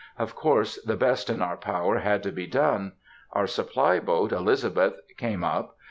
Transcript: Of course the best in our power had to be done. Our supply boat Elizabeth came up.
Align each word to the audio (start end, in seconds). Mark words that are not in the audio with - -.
Of 0.17 0.33
course 0.33 0.81
the 0.83 0.95
best 0.95 1.29
in 1.29 1.43
our 1.43 1.55
power 1.55 1.99
had 1.99 2.23
to 2.23 2.31
be 2.31 2.47
done. 2.47 2.93
Our 3.33 3.45
supply 3.45 3.99
boat 3.99 4.31
Elizabeth 4.31 4.99
came 5.15 5.43
up. 5.43 5.77